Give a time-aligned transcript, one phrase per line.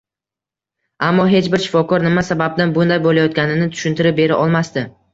[1.07, 4.91] Ammo hech bir shifokor nima sababdan bunday bo`layotganini tushuntirib bera olmasdi